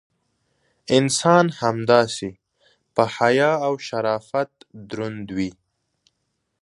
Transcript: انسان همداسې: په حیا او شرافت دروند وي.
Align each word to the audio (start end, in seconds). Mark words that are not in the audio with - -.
انسان 0.97 1.45
همداسې: 1.61 2.29
په 2.95 3.03
حیا 3.15 3.51
او 3.65 3.73
شرافت 3.87 4.51
دروند 4.89 5.27
وي. 5.37 5.51